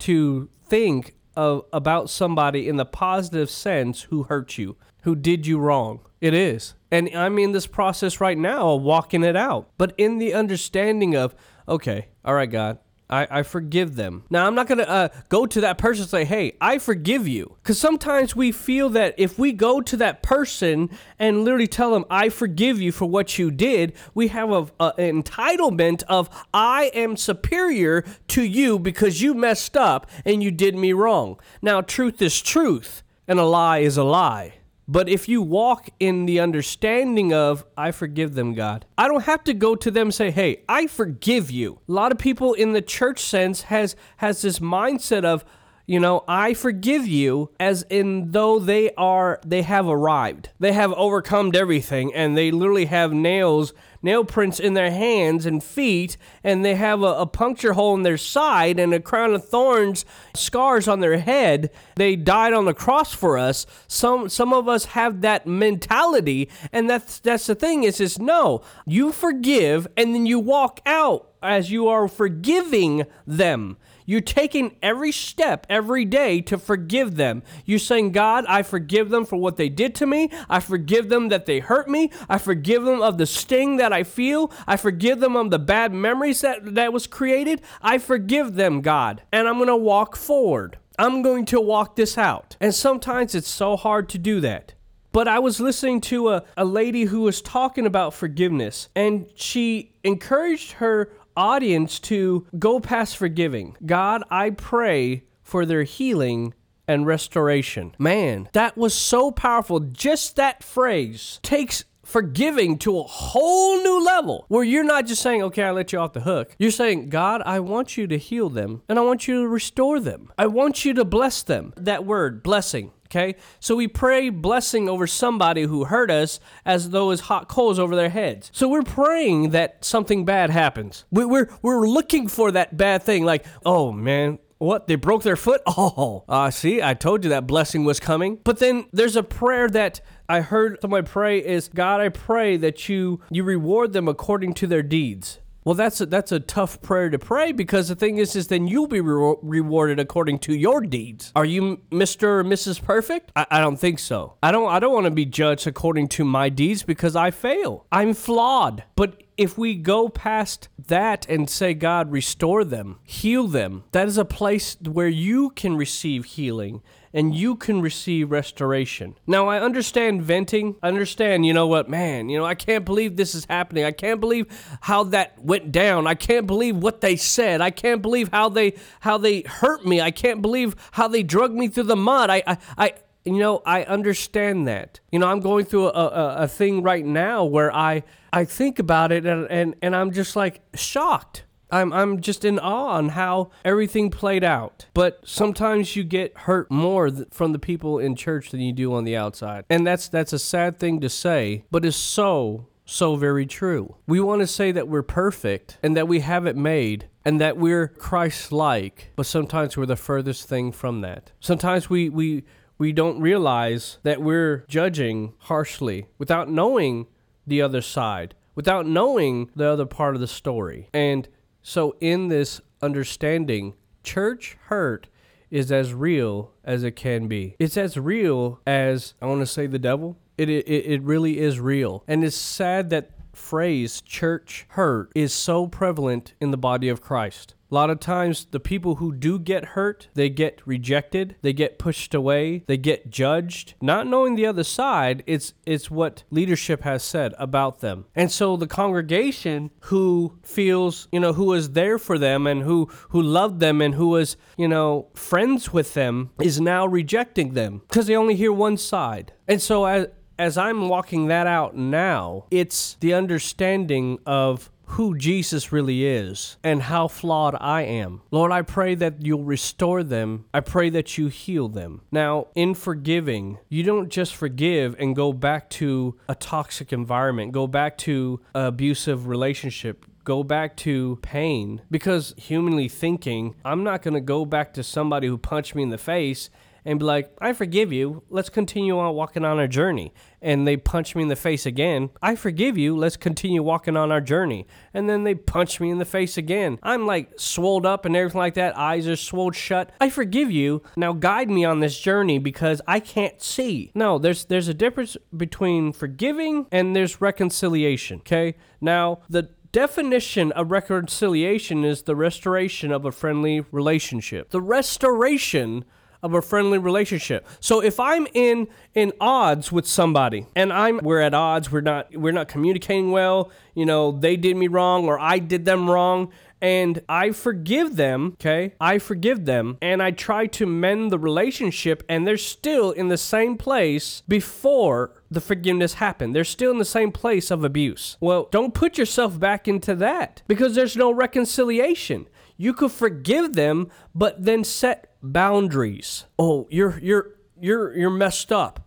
to 0.00 0.48
think 0.66 1.14
of 1.36 1.64
about 1.72 2.10
somebody 2.10 2.68
in 2.68 2.76
the 2.76 2.84
positive 2.84 3.50
sense 3.50 4.02
who 4.02 4.24
hurt 4.24 4.58
you, 4.58 4.76
who 5.02 5.14
did 5.14 5.46
you 5.46 5.58
wrong. 5.58 6.00
It 6.20 6.34
is. 6.34 6.74
And 6.90 7.08
I'm 7.14 7.38
in 7.38 7.52
this 7.52 7.66
process 7.66 8.20
right 8.20 8.38
now 8.38 8.70
of 8.70 8.82
walking 8.82 9.24
it 9.24 9.36
out. 9.36 9.70
But 9.78 9.94
in 9.96 10.18
the 10.18 10.34
understanding 10.34 11.16
of, 11.16 11.34
okay, 11.66 12.08
all 12.24 12.34
right, 12.34 12.50
God, 12.50 12.78
I, 13.12 13.28
I 13.30 13.42
forgive 13.42 13.96
them. 13.96 14.24
Now, 14.30 14.46
I'm 14.46 14.54
not 14.54 14.66
going 14.66 14.78
to 14.78 14.88
uh, 14.88 15.08
go 15.28 15.44
to 15.44 15.60
that 15.60 15.76
person 15.76 16.02
and 16.04 16.10
say, 16.10 16.24
hey, 16.24 16.56
I 16.62 16.78
forgive 16.78 17.28
you. 17.28 17.56
Because 17.62 17.78
sometimes 17.78 18.34
we 18.34 18.52
feel 18.52 18.88
that 18.90 19.14
if 19.18 19.38
we 19.38 19.52
go 19.52 19.82
to 19.82 19.98
that 19.98 20.22
person 20.22 20.88
and 21.18 21.44
literally 21.44 21.66
tell 21.66 21.92
them, 21.92 22.06
I 22.08 22.30
forgive 22.30 22.80
you 22.80 22.90
for 22.90 23.04
what 23.04 23.38
you 23.38 23.50
did, 23.50 23.92
we 24.14 24.28
have 24.28 24.50
a, 24.50 24.66
a, 24.80 24.94
an 24.96 25.22
entitlement 25.22 26.02
of, 26.04 26.30
I 26.54 26.90
am 26.94 27.18
superior 27.18 28.02
to 28.28 28.42
you 28.42 28.78
because 28.78 29.20
you 29.20 29.34
messed 29.34 29.76
up 29.76 30.10
and 30.24 30.42
you 30.42 30.50
did 30.50 30.74
me 30.74 30.94
wrong. 30.94 31.38
Now, 31.60 31.82
truth 31.82 32.22
is 32.22 32.40
truth, 32.40 33.02
and 33.28 33.38
a 33.38 33.44
lie 33.44 33.80
is 33.80 33.98
a 33.98 34.04
lie. 34.04 34.54
But 34.88 35.08
if 35.08 35.28
you 35.28 35.40
walk 35.42 35.90
in 36.00 36.26
the 36.26 36.40
understanding 36.40 37.32
of, 37.32 37.64
I 37.76 37.92
forgive 37.92 38.34
them, 38.34 38.54
God, 38.54 38.84
I 38.98 39.06
don't 39.08 39.24
have 39.24 39.44
to 39.44 39.54
go 39.54 39.76
to 39.76 39.90
them 39.90 40.10
say, 40.10 40.30
hey, 40.30 40.62
I 40.68 40.86
forgive 40.86 41.50
you. 41.50 41.78
A 41.88 41.92
lot 41.92 42.12
of 42.12 42.18
people 42.18 42.52
in 42.54 42.72
the 42.72 42.82
church 42.82 43.20
sense 43.20 43.62
has 43.62 43.94
has 44.16 44.42
this 44.42 44.58
mindset 44.58 45.24
of, 45.24 45.44
you 45.92 46.00
know, 46.00 46.24
I 46.26 46.54
forgive 46.54 47.06
you 47.06 47.50
as 47.60 47.84
in 47.90 48.30
though 48.30 48.58
they 48.58 48.94
are 48.94 49.38
they 49.44 49.60
have 49.60 49.86
arrived. 49.86 50.48
They 50.58 50.72
have 50.72 50.90
overcome 50.94 51.52
everything 51.54 52.14
and 52.14 52.34
they 52.34 52.50
literally 52.50 52.86
have 52.86 53.12
nails, 53.12 53.74
nail 54.00 54.24
prints 54.24 54.58
in 54.58 54.72
their 54.72 54.90
hands 54.90 55.44
and 55.44 55.62
feet, 55.62 56.16
and 56.42 56.64
they 56.64 56.76
have 56.76 57.02
a, 57.02 57.12
a 57.18 57.26
puncture 57.26 57.74
hole 57.74 57.94
in 57.94 58.04
their 58.04 58.16
side 58.16 58.80
and 58.80 58.94
a 58.94 59.00
crown 59.00 59.34
of 59.34 59.46
thorns, 59.46 60.06
scars 60.34 60.88
on 60.88 61.00
their 61.00 61.18
head. 61.18 61.68
They 61.96 62.16
died 62.16 62.54
on 62.54 62.64
the 62.64 62.72
cross 62.72 63.12
for 63.12 63.36
us. 63.36 63.66
Some 63.86 64.30
some 64.30 64.54
of 64.54 64.68
us 64.68 64.86
have 64.86 65.20
that 65.20 65.46
mentality, 65.46 66.48
and 66.72 66.88
that's 66.88 67.18
that's 67.20 67.46
the 67.46 67.54
thing 67.54 67.82
is 67.84 68.00
is 68.00 68.18
no, 68.18 68.62
you 68.86 69.12
forgive 69.12 69.86
and 69.98 70.14
then 70.14 70.24
you 70.24 70.38
walk 70.38 70.80
out 70.86 71.28
as 71.42 71.70
you 71.70 71.88
are 71.88 72.08
forgiving 72.08 73.04
them. 73.26 73.76
You're 74.06 74.20
taking 74.20 74.76
every 74.82 75.12
step 75.12 75.66
every 75.68 76.04
day 76.04 76.40
to 76.42 76.58
forgive 76.58 77.16
them. 77.16 77.42
You're 77.64 77.78
saying, 77.78 78.12
God, 78.12 78.44
I 78.48 78.62
forgive 78.62 79.10
them 79.10 79.24
for 79.24 79.36
what 79.36 79.56
they 79.56 79.68
did 79.68 79.94
to 79.96 80.06
me. 80.06 80.30
I 80.48 80.60
forgive 80.60 81.08
them 81.08 81.28
that 81.28 81.46
they 81.46 81.60
hurt 81.60 81.88
me. 81.88 82.10
I 82.28 82.38
forgive 82.38 82.84
them 82.84 83.02
of 83.02 83.18
the 83.18 83.26
sting 83.26 83.76
that 83.76 83.92
I 83.92 84.02
feel. 84.02 84.52
I 84.66 84.76
forgive 84.76 85.20
them 85.20 85.36
of 85.36 85.50
the 85.50 85.58
bad 85.58 85.92
memories 85.92 86.40
that, 86.40 86.74
that 86.74 86.92
was 86.92 87.06
created. 87.06 87.62
I 87.80 87.98
forgive 87.98 88.54
them, 88.54 88.80
God. 88.80 89.22
And 89.32 89.48
I'm 89.48 89.56
going 89.56 89.68
to 89.68 89.76
walk 89.76 90.16
forward. 90.16 90.78
I'm 90.98 91.22
going 91.22 91.46
to 91.46 91.60
walk 91.60 91.96
this 91.96 92.18
out. 92.18 92.56
And 92.60 92.74
sometimes 92.74 93.34
it's 93.34 93.48
so 93.48 93.76
hard 93.76 94.08
to 94.10 94.18
do 94.18 94.40
that. 94.40 94.74
But 95.12 95.28
I 95.28 95.38
was 95.38 95.60
listening 95.60 96.00
to 96.02 96.30
a, 96.30 96.44
a 96.56 96.64
lady 96.64 97.04
who 97.04 97.20
was 97.20 97.42
talking 97.42 97.84
about 97.84 98.14
forgiveness, 98.14 98.88
and 98.96 99.26
she 99.34 99.94
encouraged 100.02 100.72
her 100.72 101.12
audience 101.36 101.98
to 102.00 102.46
go 102.58 102.80
past 102.80 103.16
forgiving. 103.16 103.76
God, 103.84 104.22
I 104.30 104.50
pray 104.50 105.24
for 105.42 105.66
their 105.66 105.82
healing 105.82 106.54
and 106.88 107.06
restoration. 107.06 107.94
Man, 107.98 108.48
that 108.52 108.76
was 108.76 108.94
so 108.94 109.30
powerful. 109.30 109.80
Just 109.80 110.36
that 110.36 110.62
phrase 110.62 111.38
takes 111.42 111.84
forgiving 112.04 112.78
to 112.78 112.98
a 112.98 113.04
whole 113.04 113.82
new 113.82 114.04
level 114.04 114.44
where 114.48 114.64
you're 114.64 114.84
not 114.84 115.06
just 115.06 115.22
saying, 115.22 115.42
okay, 115.42 115.62
I 115.62 115.70
let 115.70 115.92
you 115.92 115.98
off 115.98 116.12
the 116.12 116.20
hook. 116.20 116.54
You're 116.58 116.70
saying, 116.70 117.08
God, 117.08 117.42
I 117.46 117.60
want 117.60 117.96
you 117.96 118.06
to 118.08 118.18
heal 118.18 118.48
them 118.48 118.82
and 118.88 118.98
I 118.98 119.02
want 119.02 119.28
you 119.28 119.42
to 119.42 119.48
restore 119.48 120.00
them. 120.00 120.32
I 120.36 120.46
want 120.46 120.84
you 120.84 120.94
to 120.94 121.04
bless 121.04 121.42
them. 121.42 121.72
That 121.76 122.04
word, 122.04 122.42
blessing. 122.42 122.92
Okay? 123.12 123.36
So 123.60 123.76
we 123.76 123.88
pray 123.88 124.30
blessing 124.30 124.88
over 124.88 125.06
somebody 125.06 125.62
who 125.64 125.84
hurt 125.84 126.10
us 126.10 126.40
as 126.64 126.90
though 126.90 127.10
it's 127.10 127.22
hot 127.22 127.46
coals 127.46 127.78
over 127.78 127.94
their 127.94 128.08
heads. 128.08 128.50
So 128.54 128.68
we're 128.68 128.82
praying 128.82 129.50
that 129.50 129.84
something 129.84 130.24
bad 130.24 130.48
happens. 130.48 131.04
We, 131.10 131.26
we're, 131.26 131.50
we're 131.60 131.86
looking 131.86 132.26
for 132.26 132.50
that 132.52 132.76
bad 132.76 133.02
thing, 133.02 133.24
like, 133.24 133.44
oh 133.66 133.92
man, 133.92 134.38
what? 134.56 134.86
They 134.86 134.94
broke 134.94 135.24
their 135.24 135.36
foot? 135.36 135.60
Oh, 135.74 136.22
uh, 136.28 136.50
see, 136.50 136.80
I 136.80 136.94
told 136.94 137.24
you 137.24 137.30
that 137.30 137.46
blessing 137.46 137.84
was 137.84 137.98
coming. 137.98 138.38
But 138.44 138.60
then 138.60 138.86
there's 138.92 139.16
a 139.16 139.22
prayer 139.22 139.68
that 139.70 140.00
I 140.28 140.40
heard 140.40 140.78
somebody 140.80 141.06
pray 141.06 141.38
is 141.38 141.68
God, 141.68 142.00
I 142.00 142.08
pray 142.08 142.56
that 142.58 142.88
you 142.88 143.20
you 143.30 143.42
reward 143.42 143.92
them 143.92 144.06
according 144.06 144.54
to 144.54 144.66
their 144.66 144.82
deeds. 144.82 145.40
Well, 145.64 145.74
that's 145.74 146.00
a, 146.00 146.06
that's 146.06 146.32
a 146.32 146.40
tough 146.40 146.82
prayer 146.82 147.08
to 147.10 147.18
pray 147.18 147.52
because 147.52 147.88
the 147.88 147.94
thing 147.94 148.18
is, 148.18 148.34
is 148.34 148.48
then 148.48 148.66
you'll 148.66 148.88
be 148.88 149.00
re- 149.00 149.36
rewarded 149.42 150.00
according 150.00 150.40
to 150.40 150.54
your 150.54 150.80
deeds. 150.80 151.32
Are 151.36 151.44
you 151.44 151.80
Mister 151.90 152.40
or 152.40 152.44
Mrs. 152.44 152.82
Perfect? 152.82 153.30
I, 153.36 153.46
I 153.50 153.60
don't 153.60 153.76
think 153.76 153.98
so. 153.98 154.34
I 154.42 154.50
don't 154.50 154.68
I 154.68 154.80
don't 154.80 154.92
want 154.92 155.06
to 155.06 155.12
be 155.12 155.24
judged 155.24 155.66
according 155.66 156.08
to 156.08 156.24
my 156.24 156.48
deeds 156.48 156.82
because 156.82 157.14
I 157.14 157.30
fail. 157.30 157.86
I'm 157.92 158.12
flawed. 158.14 158.84
But 158.96 159.22
if 159.36 159.56
we 159.56 159.74
go 159.74 160.08
past 160.08 160.68
that 160.88 161.28
and 161.28 161.48
say, 161.48 161.74
God, 161.74 162.12
restore 162.12 162.64
them, 162.64 162.98
heal 163.04 163.46
them, 163.46 163.84
that 163.92 164.06
is 164.06 164.18
a 164.18 164.24
place 164.24 164.76
where 164.82 165.08
you 165.08 165.50
can 165.50 165.76
receive 165.76 166.24
healing 166.24 166.82
and 167.14 167.34
you 167.34 167.56
can 167.56 167.80
receive 167.80 168.30
restoration. 168.30 169.16
Now, 169.26 169.48
I 169.48 169.60
understand 169.60 170.22
venting. 170.22 170.76
I 170.82 170.88
understand, 170.88 171.44
you 171.46 171.52
know 171.52 171.66
what, 171.66 171.88
man, 171.88 172.28
you 172.28 172.38
know, 172.38 172.44
I 172.44 172.54
can't 172.54 172.84
believe 172.84 173.16
this 173.16 173.34
is 173.34 173.44
happening. 173.46 173.84
I 173.84 173.92
can't 173.92 174.20
believe 174.20 174.46
how 174.82 175.04
that 175.04 175.38
went 175.42 175.72
down. 175.72 176.06
I 176.06 176.14
can't 176.14 176.46
believe 176.46 176.76
what 176.76 177.00
they 177.00 177.16
said. 177.16 177.60
I 177.60 177.70
can't 177.70 178.02
believe 178.02 178.30
how 178.32 178.48
they 178.48 178.74
how 179.00 179.18
they 179.18 179.42
hurt 179.42 179.84
me. 179.84 180.00
I 180.00 180.10
can't 180.10 180.42
believe 180.42 180.74
how 180.92 181.08
they 181.08 181.22
drug 181.22 181.52
me 181.52 181.68
through 181.68 181.84
the 181.84 181.96
mud. 181.96 182.30
I 182.30 182.42
I, 182.46 182.58
I 182.78 182.94
you 183.24 183.38
know, 183.38 183.62
I 183.64 183.84
understand 183.84 184.66
that. 184.66 185.00
You 185.12 185.18
know, 185.18 185.28
I'm 185.28 185.40
going 185.40 185.64
through 185.64 185.86
a, 185.86 185.90
a, 185.90 186.36
a 186.38 186.48
thing 186.48 186.82
right 186.82 187.04
now 187.04 187.44
where 187.44 187.74
I 187.74 188.02
I 188.32 188.44
think 188.44 188.78
about 188.78 189.12
it 189.12 189.26
and, 189.26 189.46
and, 189.50 189.74
and 189.82 189.94
I'm 189.94 190.12
just 190.12 190.34
like 190.36 190.60
shocked. 190.74 191.44
I'm 191.72 191.92
I'm 191.92 192.20
just 192.20 192.44
in 192.44 192.58
awe 192.58 192.96
on 192.96 193.10
how 193.10 193.50
everything 193.64 194.10
played 194.10 194.44
out. 194.44 194.86
But 194.94 195.20
sometimes 195.24 195.96
you 195.96 196.04
get 196.04 196.36
hurt 196.38 196.70
more 196.70 197.10
th- 197.10 197.28
from 197.30 197.52
the 197.52 197.58
people 197.58 197.98
in 197.98 198.14
church 198.14 198.50
than 198.50 198.60
you 198.60 198.72
do 198.72 198.94
on 198.94 199.04
the 199.04 199.16
outside. 199.16 199.64
And 199.70 199.86
that's 199.86 200.08
that's 200.08 200.32
a 200.32 200.38
sad 200.38 200.78
thing 200.78 201.00
to 201.00 201.08
say, 201.08 201.64
but 201.70 201.84
it's 201.84 201.96
so 201.96 202.66
so 202.84 203.16
very 203.16 203.46
true. 203.46 203.96
We 204.06 204.20
want 204.20 204.40
to 204.40 204.46
say 204.46 204.72
that 204.72 204.88
we're 204.88 205.02
perfect 205.02 205.78
and 205.82 205.96
that 205.96 206.08
we 206.08 206.20
have 206.20 206.46
it 206.46 206.56
made 206.56 207.08
and 207.24 207.40
that 207.40 207.56
we're 207.56 207.88
Christ-like, 207.88 209.12
but 209.14 209.26
sometimes 209.26 209.76
we're 209.76 209.86
the 209.86 209.96
furthest 209.96 210.48
thing 210.48 210.72
from 210.72 211.00
that. 211.00 211.32
Sometimes 211.40 211.88
we 211.88 212.08
we 212.08 212.44
we 212.78 212.92
don't 212.92 213.20
realize 213.20 213.98
that 214.02 214.20
we're 214.20 214.64
judging 214.68 215.32
harshly 215.38 216.06
without 216.18 216.50
knowing 216.50 217.06
the 217.46 217.62
other 217.62 217.80
side, 217.80 218.34
without 218.54 218.86
knowing 218.86 219.50
the 219.54 219.68
other 219.68 219.86
part 219.86 220.14
of 220.14 220.20
the 220.20 220.26
story. 220.26 220.88
And 220.92 221.28
so 221.62 221.96
in 222.00 222.28
this 222.28 222.60
understanding, 222.80 223.74
church 224.02 224.56
hurt 224.66 225.08
is 225.50 225.70
as 225.70 225.94
real 225.94 226.52
as 226.64 226.82
it 226.82 226.96
can 226.96 227.28
be. 227.28 227.56
It's 227.58 227.76
as 227.76 227.96
real 227.96 228.60
as 228.66 229.14
I 229.20 229.26
want 229.26 229.40
to 229.40 229.46
say 229.46 229.66
the 229.66 229.78
devil. 229.78 230.16
It, 230.38 230.48
it 230.48 230.66
it 230.66 231.02
really 231.02 231.38
is 231.38 231.60
real. 231.60 232.02
And 232.08 232.24
it's 232.24 232.36
sad 232.36 232.90
that 232.90 233.10
phrase 233.32 234.00
church 234.00 234.66
hurt 234.70 235.10
is 235.14 235.32
so 235.32 235.66
prevalent 235.66 236.34
in 236.40 236.50
the 236.50 236.56
body 236.56 236.88
of 236.88 237.00
Christ. 237.00 237.54
A 237.72 237.74
lot 237.74 237.88
of 237.88 238.00
times, 238.00 238.48
the 238.50 238.60
people 238.60 238.96
who 238.96 239.14
do 239.14 239.38
get 239.38 239.64
hurt, 239.64 240.08
they 240.12 240.28
get 240.28 240.60
rejected, 240.66 241.36
they 241.40 241.54
get 241.54 241.78
pushed 241.78 242.12
away, 242.12 242.64
they 242.66 242.76
get 242.76 243.08
judged. 243.08 243.72
Not 243.80 244.06
knowing 244.06 244.34
the 244.34 244.44
other 244.44 244.62
side, 244.62 245.22
it's 245.26 245.54
it's 245.64 245.90
what 245.90 246.24
leadership 246.30 246.82
has 246.82 247.02
said 247.02 247.32
about 247.38 247.80
them. 247.80 248.04
And 248.14 248.30
so 248.30 248.58
the 248.58 248.66
congregation 248.66 249.70
who 249.84 250.38
feels, 250.42 251.08
you 251.10 251.20
know, 251.20 251.32
who 251.32 251.54
is 251.54 251.70
there 251.70 251.98
for 251.98 252.18
them 252.18 252.46
and 252.46 252.62
who 252.62 252.90
who 253.08 253.22
loved 253.22 253.60
them 253.60 253.80
and 253.80 253.94
who 253.94 254.08
was, 254.08 254.36
you 254.58 254.68
know, 254.68 255.08
friends 255.14 255.72
with 255.72 255.94
them 255.94 256.30
is 256.42 256.60
now 256.60 256.84
rejecting 256.84 257.54
them 257.54 257.80
because 257.88 258.06
they 258.06 258.16
only 258.16 258.36
hear 258.36 258.52
one 258.52 258.76
side. 258.76 259.32
And 259.48 259.62
so 259.62 259.86
as 259.86 260.08
as 260.42 260.58
I'm 260.58 260.88
walking 260.88 261.28
that 261.28 261.46
out 261.46 261.76
now, 261.76 262.46
it's 262.50 262.96
the 262.98 263.14
understanding 263.14 264.18
of 264.26 264.70
who 264.86 265.16
Jesus 265.16 265.70
really 265.70 266.04
is 266.04 266.56
and 266.64 266.82
how 266.82 267.06
flawed 267.06 267.54
I 267.60 267.82
am. 267.82 268.22
Lord, 268.32 268.50
I 268.50 268.62
pray 268.62 268.96
that 268.96 269.24
you'll 269.24 269.44
restore 269.44 270.02
them. 270.02 270.46
I 270.52 270.58
pray 270.58 270.90
that 270.90 271.16
you 271.16 271.28
heal 271.28 271.68
them. 271.68 272.00
Now, 272.10 272.48
in 272.56 272.74
forgiving, 272.74 273.58
you 273.68 273.84
don't 273.84 274.08
just 274.08 274.34
forgive 274.34 274.96
and 274.98 275.14
go 275.14 275.32
back 275.32 275.70
to 275.70 276.18
a 276.28 276.34
toxic 276.34 276.92
environment, 276.92 277.52
go 277.52 277.68
back 277.68 277.96
to 277.98 278.40
abusive 278.52 279.28
relationship 279.28 280.06
go 280.24 280.44
back 280.44 280.76
to 280.76 281.18
pain 281.20 281.82
because 281.90 282.32
humanly 282.36 282.88
thinking, 282.88 283.56
I'm 283.64 283.82
not 283.82 284.02
going 284.02 284.14
to 284.14 284.20
go 284.20 284.44
back 284.44 284.72
to 284.74 284.84
somebody 284.84 285.26
who 285.26 285.36
punched 285.36 285.74
me 285.74 285.82
in 285.82 285.90
the 285.90 285.98
face 285.98 286.48
and 286.84 286.98
be 286.98 287.04
like, 287.04 287.32
I 287.40 287.52
forgive 287.52 287.92
you. 287.92 288.22
Let's 288.28 288.48
continue 288.48 288.98
on 288.98 289.14
walking 289.14 289.44
on 289.44 289.58
our 289.58 289.68
journey. 289.68 290.12
And 290.40 290.66
they 290.66 290.76
punch 290.76 291.14
me 291.14 291.22
in 291.22 291.28
the 291.28 291.36
face 291.36 291.66
again. 291.66 292.10
I 292.20 292.34
forgive 292.34 292.76
you. 292.76 292.96
Let's 292.96 293.16
continue 293.16 293.62
walking 293.62 293.96
on 293.96 294.10
our 294.10 294.20
journey. 294.20 294.66
And 294.92 295.08
then 295.08 295.22
they 295.22 295.34
punch 295.34 295.80
me 295.80 295.90
in 295.90 295.98
the 295.98 296.04
face 296.04 296.36
again. 296.36 296.78
I'm 296.82 297.06
like 297.06 297.38
swolled 297.38 297.86
up 297.86 298.04
and 298.04 298.16
everything 298.16 298.40
like 298.40 298.54
that. 298.54 298.76
Eyes 298.76 299.06
are 299.06 299.16
swolled 299.16 299.54
shut. 299.54 299.92
I 300.00 300.10
forgive 300.10 300.50
you. 300.50 300.82
Now 300.96 301.12
guide 301.12 301.48
me 301.48 301.64
on 301.64 301.80
this 301.80 301.98
journey 301.98 302.38
because 302.38 302.80
I 302.88 302.98
can't 302.98 303.40
see. 303.40 303.92
No, 303.94 304.18
there's 304.18 304.46
there's 304.46 304.68
a 304.68 304.74
difference 304.74 305.16
between 305.36 305.92
forgiving 305.92 306.66
and 306.72 306.96
there's 306.96 307.20
reconciliation. 307.20 308.18
Okay. 308.18 308.56
Now 308.80 309.20
the 309.30 309.50
definition 309.70 310.52
of 310.52 310.70
reconciliation 310.70 311.84
is 311.84 312.02
the 312.02 312.14
restoration 312.14 312.92
of 312.92 313.04
a 313.04 313.12
friendly 313.12 313.60
relationship. 313.72 314.50
The 314.50 314.60
restoration 314.60 315.84
of 316.22 316.34
a 316.34 316.42
friendly 316.42 316.78
relationship. 316.78 317.46
So 317.60 317.80
if 317.80 317.98
I'm 317.98 318.26
in 318.34 318.68
in 318.94 319.12
odds 319.20 319.72
with 319.72 319.86
somebody 319.86 320.46
and 320.54 320.72
I'm 320.72 320.98
we're 321.02 321.20
at 321.20 321.34
odds, 321.34 321.70
we're 321.70 321.80
not 321.80 322.16
we're 322.16 322.32
not 322.32 322.48
communicating 322.48 323.10
well, 323.10 323.50
you 323.74 323.86
know, 323.86 324.12
they 324.12 324.36
did 324.36 324.56
me 324.56 324.68
wrong 324.68 325.06
or 325.06 325.18
I 325.18 325.38
did 325.38 325.64
them 325.64 325.90
wrong 325.90 326.32
and 326.62 327.02
I 327.08 327.32
forgive 327.32 327.96
them, 327.96 328.36
okay? 328.40 328.74
I 328.80 328.98
forgive 328.98 329.46
them 329.46 329.78
and 329.82 330.00
I 330.00 330.12
try 330.12 330.46
to 330.46 330.64
mend 330.64 331.10
the 331.10 331.18
relationship 331.18 332.04
and 332.08 332.24
they're 332.24 332.36
still 332.36 332.92
in 332.92 333.08
the 333.08 333.18
same 333.18 333.56
place 333.56 334.22
before 334.28 335.10
the 335.28 335.40
forgiveness 335.40 335.94
happened. 335.94 336.36
They're 336.36 336.44
still 336.44 336.70
in 336.70 336.78
the 336.78 336.84
same 336.84 337.10
place 337.10 337.50
of 337.50 337.64
abuse. 337.64 338.16
Well, 338.20 338.48
don't 338.52 338.74
put 338.74 338.96
yourself 338.96 339.40
back 339.40 339.66
into 339.66 339.96
that 339.96 340.42
because 340.46 340.76
there's 340.76 340.96
no 340.96 341.10
reconciliation. 341.10 342.28
You 342.62 342.72
could 342.72 342.92
forgive 342.92 343.54
them, 343.54 343.90
but 344.14 344.44
then 344.44 344.62
set 344.62 345.16
boundaries. 345.20 346.26
Oh, 346.38 346.68
you're 346.70 346.96
you're 347.00 347.34
you're 347.60 347.92
you're 347.96 348.08
messed 348.08 348.52
up. 348.52 348.86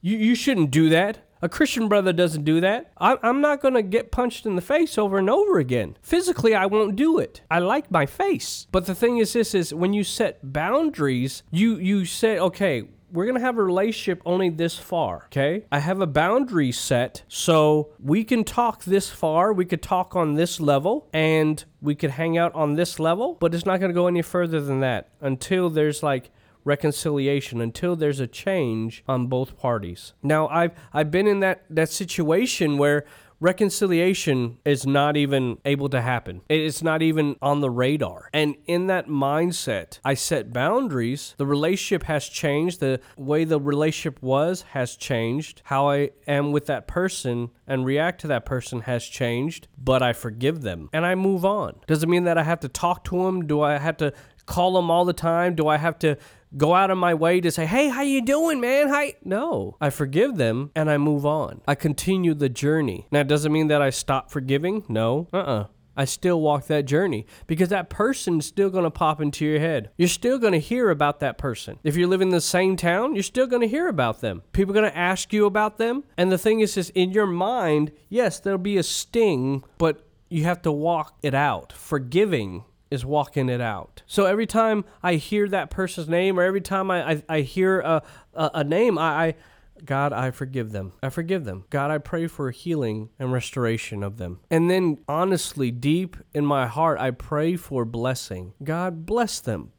You 0.00 0.16
you 0.16 0.36
shouldn't 0.36 0.70
do 0.70 0.88
that. 0.90 1.26
A 1.42 1.48
Christian 1.48 1.88
brother 1.88 2.12
doesn't 2.12 2.44
do 2.44 2.60
that. 2.60 2.92
I, 2.98 3.18
I'm 3.24 3.40
not 3.40 3.60
going 3.60 3.74
to 3.74 3.82
get 3.82 4.12
punched 4.12 4.46
in 4.46 4.54
the 4.54 4.62
face 4.62 4.96
over 4.96 5.18
and 5.18 5.28
over 5.28 5.58
again. 5.58 5.96
Physically, 6.02 6.54
I 6.54 6.66
won't 6.66 6.94
do 6.94 7.18
it. 7.18 7.42
I 7.50 7.58
like 7.58 7.90
my 7.90 8.06
face. 8.06 8.68
But 8.70 8.86
the 8.86 8.94
thing 8.94 9.18
is, 9.18 9.32
this 9.32 9.56
is 9.56 9.74
when 9.74 9.92
you 9.92 10.04
set 10.04 10.52
boundaries, 10.52 11.42
you 11.50 11.78
you 11.78 12.04
say, 12.04 12.38
okay, 12.38 12.84
we're 13.16 13.24
gonna 13.24 13.40
have 13.40 13.56
a 13.56 13.62
relationship 13.64 14.20
only 14.26 14.50
this 14.50 14.78
far, 14.78 15.24
okay? 15.26 15.64
I 15.72 15.78
have 15.78 16.02
a 16.02 16.06
boundary 16.06 16.70
set, 16.70 17.22
so 17.28 17.88
we 17.98 18.24
can 18.24 18.44
talk 18.44 18.84
this 18.84 19.08
far, 19.08 19.54
we 19.54 19.64
could 19.64 19.82
talk 19.82 20.14
on 20.14 20.34
this 20.34 20.60
level, 20.60 21.08
and 21.14 21.64
we 21.80 21.94
could 21.94 22.10
hang 22.10 22.36
out 22.36 22.54
on 22.54 22.74
this 22.74 23.00
level, 23.00 23.38
but 23.40 23.54
it's 23.54 23.64
not 23.64 23.80
gonna 23.80 23.94
go 23.94 24.06
any 24.06 24.20
further 24.20 24.60
than 24.60 24.80
that 24.80 25.08
until 25.22 25.70
there's 25.70 26.02
like 26.02 26.30
reconciliation 26.66 27.60
until 27.60 27.94
there's 27.94 28.18
a 28.18 28.26
change 28.26 29.04
on 29.06 29.28
both 29.28 29.56
parties. 29.56 30.12
Now 30.20 30.48
I've 30.48 30.72
I've 30.92 31.12
been 31.12 31.28
in 31.28 31.38
that 31.40 31.64
that 31.70 31.88
situation 31.88 32.76
where 32.76 33.06
reconciliation 33.40 34.58
is 34.64 34.86
not 34.86 35.16
even 35.16 35.58
able 35.64 35.88
to 35.90 36.00
happen. 36.00 36.42
It's 36.48 36.82
not 36.82 37.02
even 37.02 37.36
on 37.42 37.60
the 37.60 37.70
radar. 37.70 38.30
And 38.32 38.56
in 38.66 38.86
that 38.86 39.08
mindset, 39.08 39.98
I 40.04 40.14
set 40.14 40.52
boundaries. 40.52 41.34
The 41.38 41.46
relationship 41.46 42.04
has 42.04 42.28
changed. 42.28 42.80
The 42.80 43.00
way 43.16 43.44
the 43.44 43.60
relationship 43.60 44.22
was 44.22 44.62
has 44.72 44.96
changed. 44.96 45.62
How 45.64 45.90
I 45.90 46.10
am 46.26 46.52
with 46.52 46.66
that 46.66 46.86
person 46.86 47.50
and 47.66 47.84
react 47.84 48.20
to 48.22 48.26
that 48.28 48.46
person 48.46 48.82
has 48.82 49.04
changed, 49.04 49.68
but 49.76 50.02
I 50.02 50.12
forgive 50.12 50.62
them 50.62 50.88
and 50.92 51.04
I 51.04 51.14
move 51.14 51.44
on. 51.44 51.80
Does 51.86 52.02
it 52.02 52.08
mean 52.08 52.24
that 52.24 52.38
I 52.38 52.42
have 52.42 52.60
to 52.60 52.68
talk 52.68 53.04
to 53.04 53.24
them? 53.24 53.46
Do 53.46 53.60
I 53.60 53.78
have 53.78 53.96
to 53.98 54.12
call 54.46 54.74
them 54.74 54.90
all 54.90 55.04
the 55.04 55.12
time? 55.12 55.54
Do 55.54 55.68
I 55.68 55.76
have 55.76 55.98
to 56.00 56.16
go 56.56 56.74
out 56.74 56.90
of 56.90 56.98
my 56.98 57.14
way 57.14 57.40
to 57.40 57.50
say, 57.50 57.66
"Hey, 57.66 57.88
how 57.88 58.02
you 58.02 58.22
doing, 58.22 58.60
man?" 58.60 58.88
Hi. 58.88 59.14
No, 59.24 59.76
I 59.80 59.90
forgive 59.90 60.36
them 60.36 60.70
and 60.74 60.90
I 60.90 60.98
move 60.98 61.26
on. 61.26 61.60
I 61.66 61.74
continue 61.74 62.34
the 62.34 62.48
journey. 62.48 63.06
Now, 63.10 63.20
it 63.20 63.28
doesn't 63.28 63.52
mean 63.52 63.68
that 63.68 63.82
I 63.82 63.90
stop 63.90 64.30
forgiving? 64.30 64.84
No. 64.88 65.28
Uh-uh. 65.32 65.66
I 65.96 66.04
still 66.04 66.40
walk 66.40 66.66
that 66.66 66.84
journey 66.84 67.26
because 67.46 67.70
that 67.70 67.88
person's 67.88 68.44
still 68.44 68.68
going 68.68 68.84
to 68.84 68.90
pop 68.90 69.20
into 69.20 69.46
your 69.46 69.60
head. 69.60 69.90
You're 69.96 70.08
still 70.08 70.38
going 70.38 70.52
to 70.52 70.60
hear 70.60 70.90
about 70.90 71.20
that 71.20 71.38
person. 71.38 71.78
If 71.82 71.96
you 71.96 72.06
live 72.06 72.20
in 72.20 72.28
the 72.28 72.40
same 72.40 72.76
town, 72.76 73.14
you're 73.14 73.22
still 73.22 73.46
going 73.46 73.62
to 73.62 73.68
hear 73.68 73.88
about 73.88 74.20
them. 74.20 74.42
People 74.52 74.72
are 74.72 74.80
going 74.80 74.90
to 74.90 74.98
ask 74.98 75.32
you 75.32 75.46
about 75.46 75.78
them. 75.78 76.04
And 76.18 76.30
the 76.30 76.38
thing 76.38 76.60
is, 76.60 76.76
is 76.76 76.90
in 76.90 77.12
your 77.12 77.26
mind, 77.26 77.92
yes, 78.10 78.38
there'll 78.38 78.58
be 78.58 78.76
a 78.76 78.82
sting, 78.82 79.64
but 79.78 80.06
you 80.28 80.44
have 80.44 80.60
to 80.62 80.72
walk 80.72 81.16
it 81.22 81.34
out. 81.34 81.72
Forgiving 81.72 82.64
is 82.90 83.04
walking 83.04 83.48
it 83.48 83.60
out. 83.60 84.02
So 84.06 84.26
every 84.26 84.46
time 84.46 84.84
I 85.02 85.14
hear 85.14 85.48
that 85.48 85.70
person's 85.70 86.08
name, 86.08 86.38
or 86.38 86.42
every 86.42 86.60
time 86.60 86.90
I 86.90 87.12
I, 87.12 87.22
I 87.28 87.40
hear 87.40 87.80
a, 87.80 88.02
a, 88.34 88.50
a 88.54 88.64
name, 88.64 88.98
I, 88.98 89.26
I 89.26 89.34
God, 89.84 90.12
I 90.12 90.30
forgive 90.30 90.72
them. 90.72 90.92
I 91.02 91.10
forgive 91.10 91.44
them. 91.44 91.64
God, 91.70 91.90
I 91.90 91.98
pray 91.98 92.26
for 92.26 92.50
healing 92.50 93.10
and 93.18 93.32
restoration 93.32 94.02
of 94.02 94.16
them. 94.16 94.40
And 94.50 94.70
then, 94.70 94.98
honestly, 95.06 95.70
deep 95.70 96.16
in 96.32 96.46
my 96.46 96.66
heart, 96.66 96.98
I 96.98 97.10
pray 97.10 97.56
for 97.56 97.84
blessing. 97.84 98.54
God, 98.64 99.04
bless 99.04 99.38
them. 99.40 99.72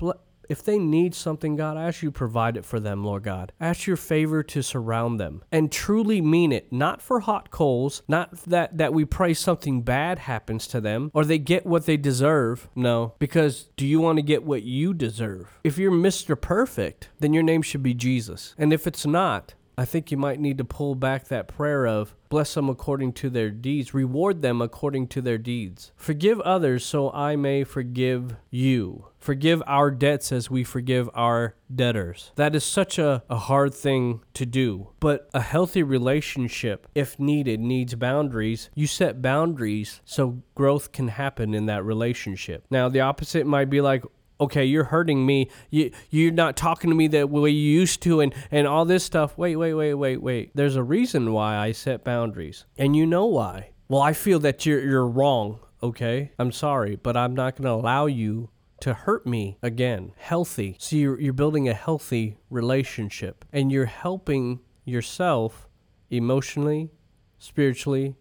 If 0.50 0.64
they 0.64 0.78
need 0.80 1.14
something, 1.16 1.56
God, 1.56 1.78
I 1.78 1.88
ask 1.88 2.02
you 2.02 2.12
provide 2.12 2.58
it 2.58 2.66
for 2.66 2.80
them, 2.80 3.04
Lord 3.04 3.24
God. 3.24 3.52
I 3.60 3.68
ask 3.68 3.86
your 3.88 3.98
favor 3.98 4.44
to 4.44 4.62
surround 4.62 5.20
them 5.20 5.44
and 5.52 5.72
truly 5.72 6.22
mean 6.22 6.52
it, 6.52 6.72
not 6.72 7.02
for 7.02 7.22
hot 7.22 7.52
coals, 7.52 8.02
not 8.08 8.32
that, 8.44 8.78
that 8.78 8.94
we 8.94 9.06
pray 9.06 9.34
something 9.34 9.82
bad 9.82 10.20
happens 10.20 10.68
to 10.68 10.82
them 10.82 11.12
or 11.14 11.26
they 11.26 11.40
get 11.40 11.66
what 11.66 11.86
they 11.86 11.98
deserve. 11.98 12.70
No, 12.76 13.14
because 13.20 13.70
do 13.76 13.86
you 13.86 14.00
want 14.00 14.18
to 14.18 14.24
get 14.24 14.44
what 14.44 14.64
you 14.64 14.94
deserve? 14.94 15.60
If 15.64 15.78
you're 15.78 15.92
Mr. 15.92 16.40
Perfect, 16.40 17.10
then 17.20 17.34
your 17.34 17.44
name 17.44 17.62
should 17.62 17.84
be 17.84 17.94
Jesus. 17.94 18.56
And 18.58 18.72
if 18.72 18.88
it's 18.88 19.06
not, 19.06 19.54
I 19.78 19.86
think 19.86 20.10
you 20.10 20.18
might 20.18 20.40
need 20.40 20.58
to 20.58 20.66
pull 20.66 20.96
back 20.96 21.28
that 21.28 21.48
prayer 21.48 21.86
of 21.86 22.16
bless 22.30 22.56
them 22.56 22.68
according 22.68 23.14
to 23.14 23.30
their 23.30 23.52
deeds, 23.52 23.94
reward 23.94 24.42
them 24.42 24.62
according 24.62 25.08
to 25.08 25.22
their 25.22 25.38
deeds. 25.38 25.92
Forgive 25.96 26.42
others 26.42 26.84
so 26.84 27.12
I 27.12 27.36
may 27.36 27.64
forgive 27.64 28.36
you. 28.50 29.08
Forgive 29.20 29.62
our 29.68 29.92
debts 29.92 30.32
as 30.32 30.50
we 30.50 30.64
forgive 30.64 31.10
our 31.14 31.56
debtors. 31.74 32.32
That 32.36 32.56
is 32.56 32.64
such 32.64 32.98
a, 32.98 33.24
a 33.30 33.38
hard 33.38 33.74
thing 33.74 34.22
to 34.34 34.46
do. 34.46 34.90
But 35.00 35.30
a 35.34 35.42
healthy 35.42 35.84
relationship, 35.84 36.88
if 36.96 37.20
needed, 37.20 37.60
needs 37.60 37.96
boundaries. 37.96 38.70
You 38.74 38.88
set 38.88 39.22
boundaries 39.22 40.02
so 40.06 40.42
growth 40.56 40.92
can 40.92 41.10
happen 41.10 41.54
in 41.54 41.66
that 41.68 41.84
relationship. 41.84 42.66
Now, 42.70 42.90
the 42.90 43.02
opposite 43.02 43.46
might 43.46 43.70
be 43.70 43.82
like, 43.82 44.04
okay, 44.40 44.66
you're 44.66 44.86
hurting 44.86 45.26
me. 45.26 45.50
You 45.70 45.92
you're 46.10 46.32
not 46.32 46.56
talking 46.56 46.90
to 46.90 46.96
me 46.96 47.08
the 47.08 47.28
way 47.28 47.50
you 47.50 47.72
used 47.72 48.02
to 48.04 48.22
and 48.22 48.34
and 48.52 48.68
all 48.68 48.86
this 48.86 49.04
stuff. 49.04 49.38
Wait, 49.38 49.56
wait, 49.56 49.74
wait, 49.74 49.94
wait, 49.94 50.22
wait. 50.22 50.52
There's 50.56 50.76
a 50.76 50.84
reason 50.84 51.34
why 51.34 51.58
I 51.58 51.72
set 51.72 52.04
boundaries. 52.04 52.66
And 52.78 52.96
you 52.96 53.06
know 53.06 53.26
why. 53.26 53.72
Well, 53.88 54.02
I 54.02 54.14
feel 54.14 54.40
that 54.40 54.66
you're 54.66 54.82
you're 54.82 55.08
wrong, 55.08 55.60
okay? 55.82 56.32
I'm 56.38 56.52
sorry, 56.52 56.96
but 56.96 57.16
I'm 57.16 57.34
not 57.34 57.56
going 57.56 57.66
to 57.66 57.72
allow 57.72 58.06
you 58.06 58.50
to 58.82 58.94
hurt 58.94 59.26
me 59.26 59.58
again. 59.62 60.12
Healthy. 60.18 60.76
So 60.80 60.96
you're 60.96 61.20
you're 61.20 61.34
building 61.34 61.68
a 61.68 61.74
healthy 61.74 62.38
relationship 62.50 63.46
and 63.52 63.72
you're 63.72 63.86
helping 63.86 64.60
yourself 64.86 65.68
emotionally, 66.10 66.90
spiritually, 67.38 68.16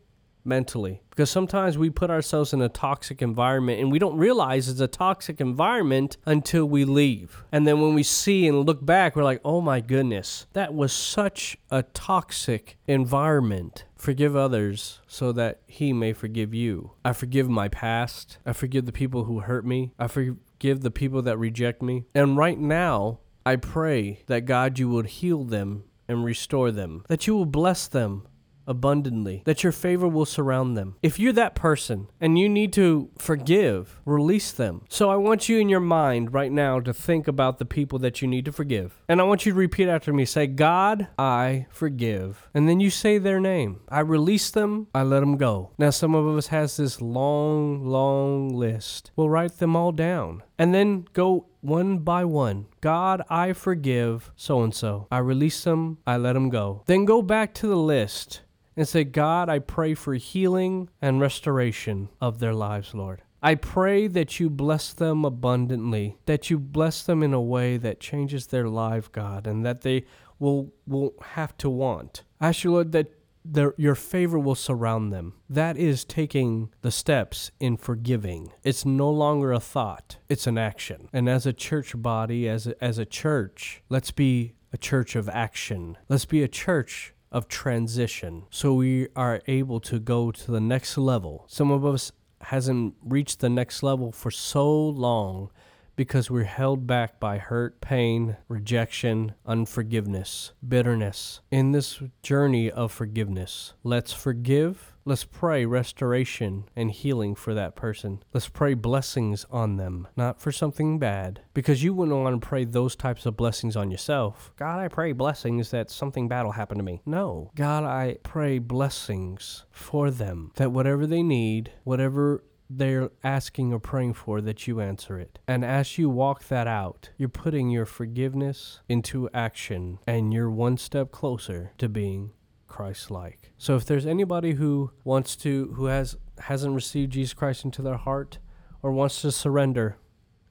mentally. 0.46 1.02
Because 1.10 1.30
sometimes 1.30 1.78
we 1.78 1.90
put 1.90 2.10
ourselves 2.10 2.52
in 2.52 2.60
a 2.60 2.68
toxic 2.68 3.22
environment 3.22 3.80
and 3.80 3.90
we 3.90 3.98
don't 3.98 4.18
realize 4.18 4.68
it's 4.68 4.80
a 4.80 4.86
toxic 4.86 5.40
environment 5.40 6.16
until 6.26 6.66
we 6.66 6.84
leave. 6.84 7.44
And 7.50 7.66
then 7.66 7.80
when 7.80 7.94
we 7.94 8.02
see 8.02 8.46
and 8.46 8.66
look 8.66 8.84
back, 8.84 9.16
we're 9.16 9.24
like, 9.24 9.40
oh 9.44 9.60
my 9.60 9.80
goodness, 9.80 10.46
that 10.52 10.74
was 10.74 10.92
such 10.92 11.56
a 11.70 11.82
toxic 11.82 12.76
environment. 12.86 13.84
Forgive 13.96 14.36
others 14.36 15.00
so 15.06 15.32
that 15.32 15.60
He 15.66 15.92
may 15.92 16.12
forgive 16.12 16.52
you. 16.52 16.92
I 17.04 17.12
forgive 17.12 17.48
my 17.48 17.68
past. 17.68 18.38
I 18.44 18.52
forgive 18.52 18.84
the 18.84 18.92
people 18.92 19.24
who 19.24 19.40
hurt 19.40 19.64
me. 19.64 19.92
I 19.98 20.06
forgive 20.06 20.80
the 20.82 20.90
people 20.90 21.22
that 21.22 21.38
reject 21.38 21.82
me. 21.82 22.04
And 22.14 22.36
right 22.36 22.58
now, 22.58 23.20
I 23.46 23.56
pray 23.56 24.22
that 24.26 24.44
God, 24.44 24.78
you 24.78 24.88
would 24.90 25.06
heal 25.06 25.44
them 25.44 25.84
and 26.08 26.24
restore 26.24 26.70
them, 26.70 27.04
that 27.08 27.26
you 27.26 27.34
will 27.34 27.46
bless 27.46 27.88
them 27.88 28.26
abundantly, 28.66 29.42
that 29.44 29.62
your 29.62 29.72
favor 29.72 30.08
will 30.08 30.24
surround 30.24 30.76
them. 30.76 30.96
If 31.02 31.18
you're 31.18 31.32
that 31.34 31.54
person 31.54 32.08
and 32.20 32.38
you 32.38 32.48
need 32.48 32.72
to 32.74 33.10
forgive, 33.18 34.00
release 34.04 34.52
them. 34.52 34.82
So 34.88 35.10
I 35.10 35.16
want 35.16 35.48
you 35.48 35.58
in 35.58 35.68
your 35.68 35.80
mind 35.80 36.32
right 36.32 36.52
now 36.52 36.80
to 36.80 36.92
think 36.92 37.28
about 37.28 37.58
the 37.58 37.64
people 37.64 37.98
that 38.00 38.20
you 38.22 38.28
need 38.28 38.44
to 38.46 38.52
forgive. 38.52 39.02
And 39.08 39.20
I 39.20 39.24
want 39.24 39.46
you 39.46 39.52
to 39.52 39.58
repeat 39.58 39.88
after 39.88 40.12
me 40.12 40.24
say, 40.24 40.46
God, 40.46 41.08
I 41.18 41.66
forgive. 41.70 42.48
And 42.54 42.68
then 42.68 42.80
you 42.80 42.90
say 42.90 43.18
their 43.18 43.40
name. 43.40 43.80
I 43.88 44.00
release 44.00 44.50
them, 44.50 44.88
I 44.94 45.02
let 45.02 45.20
them 45.20 45.36
go. 45.36 45.72
Now, 45.78 45.90
some 45.90 46.14
of 46.14 46.26
us 46.36 46.48
has 46.48 46.76
this 46.76 47.00
long, 47.00 47.86
long 47.86 48.50
list. 48.50 49.10
We'll 49.16 49.30
write 49.30 49.58
them 49.58 49.76
all 49.76 49.92
down 49.92 50.42
and 50.58 50.74
then 50.74 51.06
go 51.12 51.46
one 51.60 51.98
by 51.98 52.24
one. 52.24 52.66
God, 52.80 53.22
I 53.28 53.52
forgive 53.52 54.30
so 54.36 54.62
and 54.62 54.74
so. 54.74 55.08
I 55.10 55.18
release 55.18 55.64
them, 55.64 55.98
I 56.06 56.16
let 56.16 56.34
them 56.34 56.48
go. 56.48 56.82
Then 56.86 57.04
go 57.04 57.22
back 57.22 57.54
to 57.54 57.66
the 57.66 57.76
list 57.76 58.42
and 58.76 58.86
say, 58.86 59.04
God, 59.04 59.48
I 59.48 59.58
pray 59.58 59.94
for 59.94 60.14
healing 60.14 60.90
and 61.00 61.20
restoration 61.20 62.08
of 62.20 62.38
their 62.38 62.54
lives, 62.54 62.94
Lord. 62.94 63.22
I 63.42 63.54
pray 63.54 64.06
that 64.08 64.40
you 64.40 64.50
bless 64.50 64.92
them 64.92 65.24
abundantly, 65.24 66.18
that 66.26 66.50
you 66.50 66.58
bless 66.58 67.02
them 67.02 67.22
in 67.22 67.32
a 67.32 67.40
way 67.40 67.76
that 67.76 68.00
changes 68.00 68.48
their 68.48 68.68
life, 68.68 69.12
God, 69.12 69.46
and 69.46 69.64
that 69.64 69.82
they 69.82 70.04
will 70.38 70.72
will 70.86 71.14
have 71.22 71.56
to 71.58 71.70
want. 71.70 72.24
I 72.40 72.48
ask 72.48 72.64
you, 72.64 72.72
Lord, 72.72 72.92
that 72.92 73.12
their, 73.44 73.74
your 73.76 73.94
favor 73.94 74.38
will 74.38 74.54
surround 74.54 75.12
them. 75.12 75.34
That 75.48 75.76
is 75.76 76.04
taking 76.04 76.70
the 76.82 76.90
steps 76.90 77.50
in 77.60 77.76
forgiving. 77.76 78.52
It's 78.64 78.84
no 78.84 79.10
longer 79.10 79.52
a 79.52 79.60
thought, 79.60 80.18
it's 80.28 80.46
an 80.46 80.58
action. 80.58 81.08
And 81.12 81.28
as 81.28 81.46
a 81.46 81.52
church 81.52 81.92
body, 81.96 82.48
as 82.48 82.66
a, 82.66 82.84
as 82.84 82.98
a 82.98 83.06
church, 83.06 83.82
let's 83.88 84.10
be 84.10 84.54
a 84.72 84.78
church 84.78 85.14
of 85.14 85.28
action. 85.28 85.96
Let's 86.08 86.24
be 86.24 86.42
a 86.42 86.48
church 86.48 87.14
of 87.32 87.48
transition 87.48 88.44
so 88.50 88.72
we 88.74 89.08
are 89.16 89.40
able 89.46 89.80
to 89.80 89.98
go 89.98 90.30
to 90.30 90.50
the 90.50 90.60
next 90.60 90.96
level. 90.96 91.44
Some 91.48 91.70
of 91.70 91.84
us 91.84 92.12
hasn't 92.42 92.94
reached 93.02 93.40
the 93.40 93.48
next 93.48 93.82
level 93.82 94.12
for 94.12 94.30
so 94.30 94.70
long 94.88 95.50
because 95.96 96.30
we're 96.30 96.44
held 96.44 96.86
back 96.86 97.18
by 97.18 97.38
hurt, 97.38 97.80
pain, 97.80 98.36
rejection, 98.48 99.34
unforgiveness, 99.44 100.52
bitterness. 100.66 101.40
In 101.50 101.72
this 101.72 102.00
journey 102.22 102.70
of 102.70 102.92
forgiveness, 102.92 103.72
let's 103.82 104.12
forgive 104.12 104.92
Let's 105.08 105.22
pray 105.22 105.66
restoration 105.66 106.64
and 106.74 106.90
healing 106.90 107.36
for 107.36 107.54
that 107.54 107.76
person. 107.76 108.24
Let's 108.34 108.48
pray 108.48 108.74
blessings 108.74 109.46
on 109.52 109.76
them, 109.76 110.08
not 110.16 110.40
for 110.40 110.50
something 110.50 110.98
bad, 110.98 111.42
because 111.54 111.84
you 111.84 111.94
wouldn't 111.94 112.18
want 112.18 112.42
to 112.42 112.44
pray 112.44 112.64
those 112.64 112.96
types 112.96 113.24
of 113.24 113.36
blessings 113.36 113.76
on 113.76 113.92
yourself. 113.92 114.52
God, 114.56 114.80
I 114.80 114.88
pray 114.88 115.12
blessings 115.12 115.70
that 115.70 115.92
something 115.92 116.26
bad 116.26 116.42
will 116.42 116.50
happen 116.50 116.76
to 116.78 116.82
me. 116.82 117.02
No. 117.06 117.52
God, 117.54 117.84
I 117.84 118.16
pray 118.24 118.58
blessings 118.58 119.64
for 119.70 120.10
them, 120.10 120.50
that 120.56 120.72
whatever 120.72 121.06
they 121.06 121.22
need, 121.22 121.70
whatever 121.84 122.42
they're 122.68 123.10
asking 123.22 123.72
or 123.72 123.78
praying 123.78 124.14
for 124.14 124.40
that 124.40 124.66
you 124.66 124.80
answer 124.80 125.18
it. 125.18 125.38
And 125.46 125.64
as 125.64 125.98
you 125.98 126.08
walk 126.08 126.48
that 126.48 126.66
out, 126.66 127.10
you're 127.16 127.28
putting 127.28 127.70
your 127.70 127.86
forgiveness 127.86 128.80
into 128.88 129.28
action 129.32 129.98
and 130.06 130.32
you're 130.32 130.50
one 130.50 130.76
step 130.76 131.12
closer 131.12 131.72
to 131.78 131.88
being 131.88 132.32
Christ 132.66 133.10
like. 133.10 133.52
So 133.58 133.76
if 133.76 133.84
there's 133.84 134.06
anybody 134.06 134.52
who 134.54 134.90
wants 135.04 135.36
to 135.36 135.72
who 135.76 135.86
has 135.86 136.16
hasn't 136.40 136.74
received 136.74 137.12
Jesus 137.12 137.32
Christ 137.32 137.64
into 137.64 137.82
their 137.82 137.96
heart 137.96 138.38
or 138.82 138.92
wants 138.92 139.22
to 139.22 139.32
surrender, 139.32 139.96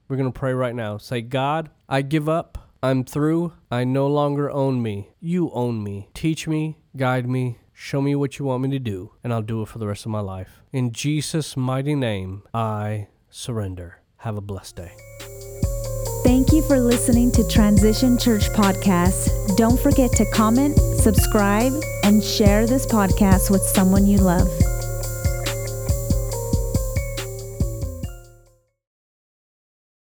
we're 0.08 0.16
going 0.16 0.32
to 0.32 0.38
pray 0.38 0.52
right 0.52 0.74
now. 0.74 0.98
Say, 0.98 1.20
"God, 1.20 1.70
I 1.88 2.02
give 2.02 2.28
up. 2.28 2.58
I'm 2.82 3.04
through. 3.04 3.52
I 3.70 3.84
no 3.84 4.06
longer 4.06 4.50
own 4.50 4.82
me. 4.82 5.10
You 5.20 5.50
own 5.52 5.82
me. 5.82 6.08
Teach 6.14 6.46
me, 6.46 6.78
guide 6.96 7.28
me, 7.28 7.58
show 7.76 8.00
me 8.00 8.16
what 8.16 8.38
you 8.38 8.46
want 8.46 8.62
me 8.62 8.70
to 8.70 8.78
do, 8.78 9.12
and 9.22 9.32
I'll 9.32 9.42
do 9.42 9.60
it 9.62 9.68
for 9.68 9.78
the 9.78 9.86
rest 9.86 10.06
of 10.06 10.10
my 10.10 10.20
life. 10.20 10.62
In 10.72 10.92
Jesus' 10.92 11.56
mighty 11.56 11.94
name, 11.94 12.42
I 12.54 13.08
surrender. 13.28 14.00
Have 14.18 14.36
a 14.36 14.40
blessed 14.40 14.76
day. 14.76 14.92
Thank 16.24 16.52
you 16.52 16.62
for 16.62 16.80
listening 16.80 17.30
to 17.32 17.46
Transition 17.48 18.18
Church 18.18 18.48
Podcast. 18.48 19.56
Don't 19.56 19.78
forget 19.78 20.10
to 20.12 20.24
comment, 20.32 20.76
subscribe, 20.78 21.72
and 22.02 22.24
share 22.24 22.66
this 22.66 22.86
podcast 22.86 23.50
with 23.50 23.62
someone 23.62 24.06
you 24.06 24.18
love. 24.18 24.48